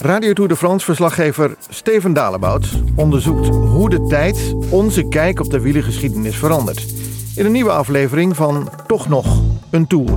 Radio 0.00 0.32
Tour 0.32 0.48
de 0.48 0.56
France 0.56 0.84
verslaggever 0.84 1.56
Steven 1.68 2.12
Dalebout 2.12 2.68
onderzoekt 2.96 3.48
hoe 3.48 3.90
de 3.90 4.06
tijd 4.06 4.54
onze 4.70 5.08
kijk 5.08 5.40
op 5.40 5.50
de 5.50 5.60
wielergeschiedenis 5.60 6.36
verandert. 6.36 6.86
In 7.34 7.44
een 7.44 7.52
nieuwe 7.52 7.70
aflevering 7.70 8.36
van 8.36 8.68
Toch 8.86 9.08
nog 9.08 9.42
een 9.70 9.86
Tour. 9.86 10.10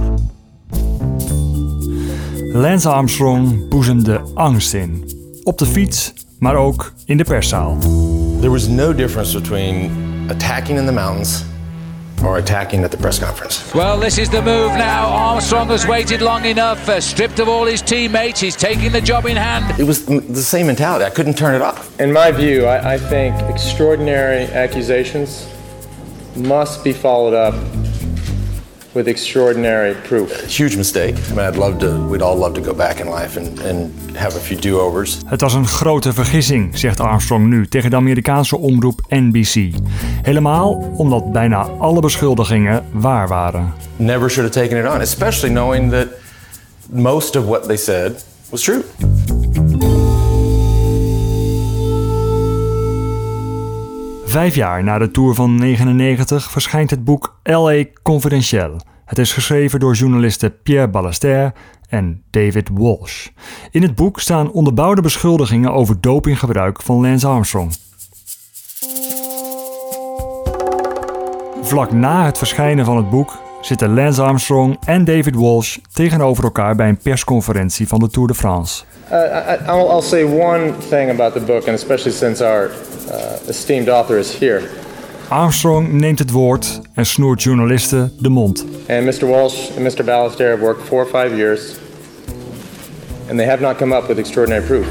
Lance 2.54 2.90
Armstrong 2.90 3.70
boezemde 3.70 4.22
angst 4.34 4.74
in. 4.74 5.12
Op 5.44 5.58
de 5.58 5.66
fiets, 5.66 6.14
maar 6.40 6.56
ook 6.56 6.94
in 7.06 7.18
de 7.18 7.24
perszaal. 7.24 7.78
There 8.40 8.52
was 8.52 8.68
no 8.68 8.96
difference 8.96 9.42
between 9.42 9.92
attacking 10.28 10.80
in 10.80 10.86
the 10.86 10.92
mountains 10.92 11.44
or 12.24 12.38
attacking 12.38 12.84
at 12.84 12.92
the 12.92 12.98
press 12.98 13.20
conference. 13.20 13.74
Well, 13.74 14.00
this 14.00 14.18
is 14.18 14.30
the 14.30 14.42
move 14.42 14.72
now. 14.74 15.08
Armstrong 15.08 15.68
has 15.70 15.88
waited 15.88 16.22
long 16.22 16.46
enough, 16.46 16.88
uh, 16.90 17.00
stripped 17.00 17.40
of 17.40 17.48
all 17.48 17.66
his 17.66 17.82
teammates. 17.82 18.40
He's 18.40 18.56
taking 18.56 18.92
the 18.92 19.02
job 19.02 19.26
in 19.26 19.38
hand. 19.38 19.80
It 19.80 19.86
was 19.86 20.06
the 20.06 20.44
same 20.44 20.68
mentality. 20.68 21.06
I 21.06 21.10
couldn't 21.10 21.38
turn 21.38 21.56
it 21.56 21.62
off. 21.62 22.00
In 22.00 22.12
my 22.12 22.32
view, 22.32 22.66
I, 22.66 22.94
I 22.94 22.98
think 22.98 23.36
extraordinary 23.50 24.44
accusations 24.46 25.48
must 26.36 26.84
be 26.84 26.94
followed 26.94 27.34
up 27.34 27.56
with 28.92 29.08
extraordinary 29.08 29.96
proof. 29.96 30.58
Huge 30.58 30.76
mistake. 30.76 31.16
I 31.16 31.34
mean, 31.34 31.48
I'd 31.48 31.56
love 31.56 31.78
to. 31.80 32.08
We'd 32.10 32.22
all 32.22 32.38
love 32.38 32.54
to 32.54 32.62
go 32.62 32.74
back 32.74 33.00
in 33.00 33.08
life 33.10 33.40
and, 33.40 33.60
and 33.60 33.92
have 34.18 34.36
a 34.36 34.40
few 34.40 34.60
do-overs. 34.60 35.18
Het 35.26 35.42
was 35.42 35.54
een 35.54 35.68
grote 35.68 36.14
vergissing, 36.14 36.78
zegt 36.78 37.00
Armstrong 37.00 37.48
nu 37.48 37.68
tegen 37.68 37.90
de 37.90 37.96
Amerikaanse 37.96 38.58
omroep 38.58 39.02
NBC. 39.10 39.74
Helemaal 40.22 40.94
omdat 40.98 41.32
bijna 41.32 41.62
alle 41.62 42.00
beschuldigingen 42.00 42.86
waar 42.92 43.28
waren. 43.28 43.74
Never 43.96 44.30
should 44.30 44.54
have 44.54 44.68
taken 44.68 44.86
it 44.86 44.94
on, 44.94 45.02
especially 45.02 45.54
knowing 45.54 45.92
that 45.92 46.08
most 46.90 47.36
of 47.36 47.46
what 47.46 47.64
they 47.64 47.78
said 47.78 48.24
was 48.50 48.62
true. 48.62 48.84
Vijf 54.30 54.56
jaar 54.56 54.84
na 54.84 54.98
de 54.98 55.12
Tour 55.12 55.34
van 55.34 55.56
99 55.56 56.52
verschijnt 56.52 56.90
het 56.90 57.04
boek 57.04 57.40
L.A. 57.44 57.84
Confidentiel. 58.04 58.76
Het 59.06 59.18
is 59.18 59.34
geschreven 59.34 59.80
door 59.80 59.94
journalisten 59.94 60.62
Pierre 60.62 60.88
Ballester 60.88 61.54
en 61.88 62.24
David 62.30 62.70
Walsh. 62.74 63.28
In 63.72 63.82
het 63.82 63.96
boek 63.96 64.20
staan 64.20 64.52
onderbouwde 64.52 65.02
beschuldigingen 65.02 65.74
over 65.74 66.02
dopinggebruik 66.02 66.82
van 66.82 67.02
Lance 67.02 67.28
Armstrong. 67.28 67.72
Vlak 71.62 71.92
na 71.92 72.26
het 72.26 72.38
verschijnen 72.38 72.86
van 72.86 72.98
het 72.98 73.10
boek 73.10 73.38
zitten 73.62 73.94
Lance 73.94 74.22
Armstrong 74.22 74.78
en 74.86 75.06
David 75.06 75.36
Walsh 75.36 75.78
tegenover 75.94 76.44
elkaar 76.44 76.76
bij 76.76 76.90
een 76.90 76.98
persconferentie 76.98 77.88
van 77.88 78.00
de 78.00 78.10
Tour 78.10 78.28
de 78.28 78.36
France. 78.36 78.84
Uh, 79.12 79.68
I'll, 79.68 80.02
say 80.02 80.24
one 80.24 80.74
thing 80.90 81.10
about 81.10 81.34
the 81.34 81.40
book, 81.40 81.68
and 81.68 81.76
especially 81.78 82.18
since 82.18 82.46
our 82.46 82.70
esteemed 83.48 83.90
author 83.90 84.18
is 84.18 84.38
here. 84.38 84.62
Armstrong 85.28 85.92
neemt 85.92 86.20
het 86.20 86.32
woord 86.32 86.82
en 86.94 87.06
snoert 87.06 87.44
journalisten 87.44 88.14
de 88.20 88.30
mond. 88.30 88.66
And 88.88 89.04
Mr. 89.04 89.28
Walsh 89.28 89.70
and 89.78 89.80
Mr. 89.80 90.04
Ballester 90.04 90.50
have 90.50 90.60
worked 90.60 90.88
four 90.88 91.04
or 91.04 91.10
five 91.10 91.36
years, 91.36 91.62
and 93.30 93.38
they 93.38 93.48
have 93.48 93.62
not 93.62 93.78
come 93.78 93.96
up 93.96 94.08
with 94.08 94.18
extraordinary 94.18 94.66
proof. 94.66 94.88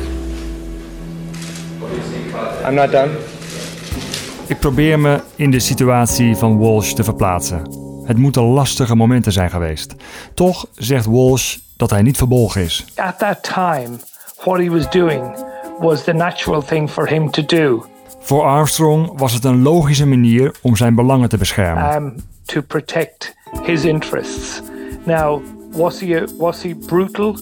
I'm 2.66 2.74
not 2.74 2.90
done. 2.90 3.10
Ik 4.46 4.58
probeer 4.58 4.98
me 5.00 5.20
in 5.36 5.50
de 5.50 5.58
situatie 5.58 6.36
van 6.36 6.58
Walsh 6.58 6.92
te 6.92 7.04
verplaatsen. 7.04 7.62
Het 8.04 8.16
moeten 8.16 8.42
lastige 8.42 8.96
momenten 8.96 9.32
zijn 9.32 9.50
geweest. 9.50 9.94
Toch 10.34 10.66
zegt 10.74 11.06
Walsh 11.06 11.56
dat 11.76 11.90
hij 11.90 12.02
niet 12.02 12.16
verbolgen 12.16 12.62
is. 12.62 12.84
At 12.94 13.18
that 13.18 13.42
time, 13.42 13.88
what 14.44 14.58
he 14.58 14.70
was 14.70 14.90
doing 14.90 15.44
was 15.78 16.04
the 16.04 16.12
natural 16.12 16.62
thing 16.62 16.90
for 16.90 17.08
him 17.08 17.30
to 17.30 17.44
do. 17.44 17.84
Voor 18.28 18.42
Armstrong 18.42 19.18
was 19.18 19.32
het 19.32 19.44
een 19.44 19.62
logische 19.62 20.06
manier 20.06 20.54
om 20.62 20.76
zijn 20.76 20.94
belangen 20.94 21.28
te 21.28 21.36
beschermen. 21.36 21.94
Um, 21.94 22.16
to 22.44 22.60
protect 22.60 23.36
his 23.62 23.84
interests. 23.84 24.60
Now, 25.04 25.42
was 25.72 26.00
he 26.00 26.26
was 26.36 26.62
he 26.62 26.74
brutal 26.74 27.38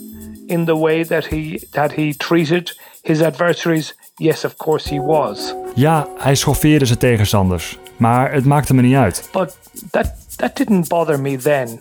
in 0.47 0.65
the 0.65 0.79
way 0.79 1.05
that 1.05 1.29
he 1.29 1.67
that 1.71 1.93
he 1.93 2.15
treated 2.17 2.81
his 3.03 3.23
adversaries? 3.23 3.97
Yes, 4.15 4.45
of 4.45 4.57
course 4.57 4.95
he 4.95 5.01
was. 5.01 5.55
Ja, 5.75 6.09
hij 6.19 6.35
schoffeerde 6.35 6.85
zijn 6.85 6.99
tegenstanders, 6.99 7.79
maar 7.97 8.33
het 8.33 8.45
maakte 8.45 8.75
me 8.75 8.83
niet 8.83 8.97
uit. 8.97 9.29
But 9.33 9.59
that 9.91 10.13
that 10.37 10.57
didn't 10.57 10.89
bother 10.89 11.21
me 11.21 11.37
then. 11.37 11.81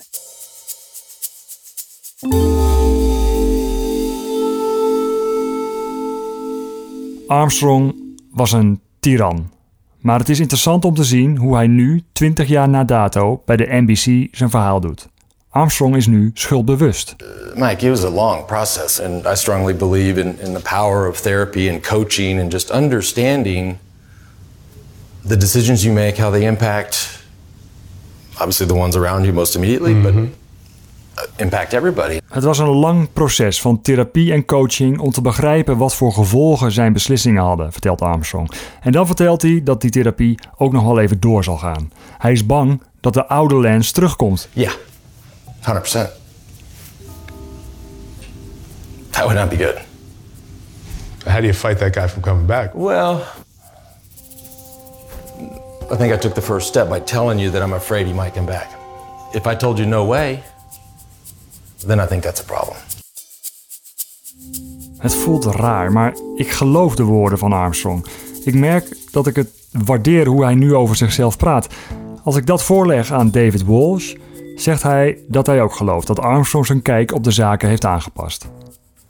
Armstrong 7.27 7.95
was 8.31 8.51
een 8.51 8.83
tiran. 9.05 9.49
Maar 9.99 10.19
het 10.19 10.29
is 10.29 10.39
interessant 10.39 10.85
om 10.85 10.95
te 10.95 11.03
zien 11.03 11.37
hoe 11.37 11.55
hij 11.55 11.67
nu, 11.67 12.03
20 12.11 12.47
jaar 12.47 12.69
na 12.69 12.83
dato, 12.83 13.41
bij 13.45 13.57
de 13.57 13.67
NBC 13.69 14.35
zijn 14.35 14.49
verhaal 14.49 14.79
doet. 14.79 15.07
Armstrong 15.49 15.95
is 15.95 16.07
nu 16.07 16.31
schuldbewust. 16.33 17.15
Mike, 17.55 17.85
it 17.85 17.89
was 17.89 18.03
a 18.03 18.09
long 18.09 18.45
process, 18.45 19.01
and 19.01 19.25
I 19.25 19.35
strongly 19.35 19.75
believe 19.75 20.21
in, 20.21 20.39
in 20.39 20.53
the 20.53 20.61
power 20.61 21.09
of 21.09 21.19
therapy 21.19 21.69
and 21.69 21.87
coaching 21.87 22.41
and 22.41 22.51
just 22.51 22.71
understanding 22.71 23.77
the 25.27 25.37
decisions 25.37 25.83
you 25.83 25.93
make, 25.93 26.21
how 26.21 26.31
they 26.31 26.43
impact 26.47 27.23
obviously 28.37 28.67
the 28.67 28.79
ones 28.79 28.95
around 28.95 29.25
you 29.25 29.33
most 29.33 29.55
immediately, 29.55 29.93
but 29.93 30.13
impact 31.35 31.73
everybody. 31.73 32.19
Het 32.29 32.43
was 32.43 32.59
een 32.59 32.67
lang 32.67 33.13
proces 33.13 33.61
van 33.61 33.81
therapie 33.81 34.33
en 34.33 34.45
coaching 34.45 34.99
om 34.99 35.11
te 35.11 35.21
begrijpen 35.21 35.77
wat 35.77 35.95
voor 35.95 36.11
gevolgen 36.11 36.71
zijn 36.71 36.93
beslissingen 36.93 37.43
hadden, 37.43 37.71
vertelt 37.71 38.01
Armstrong. 38.01 38.51
En 38.81 38.91
dan 38.91 39.05
vertelt 39.05 39.41
hij 39.41 39.61
dat 39.63 39.81
die 39.81 39.91
therapie 39.91 40.39
ook 40.57 40.71
nog 40.71 40.83
wel 40.83 40.99
even 40.99 41.19
door 41.19 41.43
zal 41.43 41.57
gaan. 41.57 41.91
Hij 42.17 42.31
is 42.31 42.45
bang 42.45 42.81
dat 42.99 43.13
de 43.13 43.27
oude 43.27 43.55
Lance 43.55 43.93
terugkomt. 43.93 44.49
Yeah, 44.53 44.73
100%. 45.59 46.23
That 49.09 49.23
would 49.23 49.35
not 49.35 49.49
be 49.49 49.57
good. 49.57 49.77
How 51.25 51.35
do 51.37 51.45
you 51.45 51.53
fight 51.53 51.77
that 51.77 51.95
guy 51.95 52.07
from 52.07 52.21
coming 52.21 52.45
back? 52.45 52.73
Well, 52.73 53.21
I 55.91 55.95
think 55.95 56.13
I 56.13 56.17
took 56.17 56.33
the 56.33 56.41
first 56.41 56.67
step 56.67 56.89
by 56.89 56.99
telling 56.99 57.39
you 57.39 57.51
that 57.51 57.61
I'm 57.61 57.73
afraid 57.73 58.07
he 58.07 58.13
might 58.13 58.33
come 58.33 58.45
back. 58.45 58.67
If 59.33 59.47
I 59.47 59.55
told 59.55 59.79
you 59.79 59.85
no 59.85 60.05
way, 60.05 60.43
then 61.85 61.99
I 61.99 62.05
think 62.05 62.21
that's 62.21 62.41
a 62.41 62.43
problem. 62.43 62.77
Het 64.97 65.15
voelt 65.15 65.45
raar, 65.45 65.91
maar 65.91 66.13
ik 66.35 66.51
geloof 66.51 66.95
de 66.95 67.03
woorden 67.03 67.37
van 67.37 67.53
Armstrong. 67.53 68.05
Ik 68.43 68.53
merk 68.53 68.97
dat 69.11 69.27
ik 69.27 69.35
het 69.35 69.49
waardeer 69.71 70.27
hoe 70.27 70.43
hij 70.43 70.55
nu 70.55 70.75
over 70.75 70.95
zichzelf 70.95 71.37
praat. 71.37 71.67
Als 72.23 72.35
ik 72.35 72.45
dat 72.45 72.63
voorleg 72.63 73.11
aan 73.11 73.31
David 73.31 73.65
Walsh, 73.65 74.13
zegt 74.55 74.83
hij 74.83 75.17
dat 75.27 75.45
hij 75.45 75.61
ook 75.61 75.73
gelooft 75.73 76.07
dat 76.07 76.19
Armstrong 76.19 76.65
zijn 76.65 76.81
kijk 76.81 77.13
op 77.13 77.23
de 77.23 77.31
zaken 77.31 77.69
heeft 77.69 77.85
aangepast. 77.85 78.47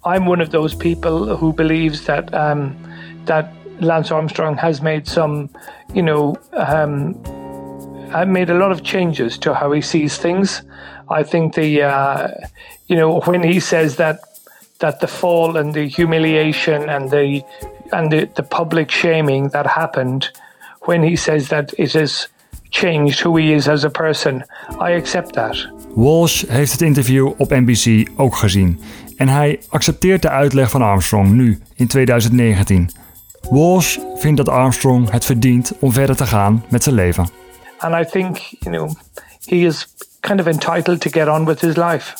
I'm 0.04 0.28
one 0.28 0.44
of 0.44 0.50
those 0.50 0.78
people 0.78 1.36
who 1.36 1.54
believes 1.54 2.04
that 2.04 2.34
um, 2.34 2.76
that 3.24 3.46
Lance 3.80 4.14
Armstrong 4.14 4.60
has 4.60 4.80
made 4.80 5.10
some, 5.10 5.50
you 5.94 6.06
know, 6.06 6.36
um, 6.72 7.16
made 8.24 8.50
a 8.50 8.58
lot 8.58 8.72
of 8.72 8.82
changes 8.82 9.38
to 9.40 9.54
how 9.54 9.74
he 9.74 9.82
sees 9.82 10.18
things. 10.18 10.62
I 11.10 11.24
think 11.24 11.54
the, 11.56 11.84
uh, 11.84 12.28
you 12.88 12.96
know, 12.96 13.20
when 13.26 13.44
he 13.44 13.60
says 13.60 13.96
that 13.96 14.20
that 14.80 15.00
the 15.00 15.08
fall 15.08 15.58
and 15.58 15.74
the 15.74 15.88
humiliation 15.88 16.90
and 16.90 17.10
the 17.10 17.44
and 17.92 18.12
the 18.12 18.44
public 18.44 18.92
shaming 18.92 19.52
that 19.52 19.66
happened, 19.66 20.32
when 20.82 21.04
he 21.04 21.16
says 21.16 21.48
that 21.48 21.74
it 21.78 21.94
has 21.94 22.28
changed 22.70 23.20
who 23.20 23.38
he 23.38 23.54
is 23.54 23.68
as 23.68 23.84
a 23.84 23.90
person, 23.90 24.44
I 24.80 24.92
accept 24.92 25.34
that. 25.34 25.68
Walsh 25.96 26.44
heeft 26.48 26.72
het 26.72 26.82
interview 26.82 27.32
op 27.38 27.50
NBC 27.50 28.10
ook 28.16 28.36
gezien 28.36 28.80
en 29.18 29.28
hij 29.28 29.60
accepteert 29.70 30.22
de 30.22 30.30
uitleg 30.30 30.70
van 30.70 30.82
Armstrong 30.82 31.32
nu 31.32 31.60
in 31.76 31.88
2019. 31.88 32.90
Walsh 33.50 33.98
vindt 34.16 34.38
dat 34.38 34.50
Armstrong 34.50 35.10
het 35.12 35.26
verdient 35.26 35.74
om 35.80 35.92
verder 35.92 36.16
te 36.16 36.26
gaan 36.26 36.66
met 36.70 36.84
zijn 36.84 36.96
leven. 36.96 37.30
And 37.86 37.96
I 37.96 38.04
think, 38.04 38.66
you 38.66 38.72
know, 38.72 38.96
he 39.46 39.64
is 39.64 39.86
kind 40.24 40.40
of 40.40 40.48
entitled 40.48 41.04
to 41.04 41.10
get 41.10 41.30
on 41.30 41.46
with 41.46 41.62
his 41.62 41.78
life. 41.78 42.16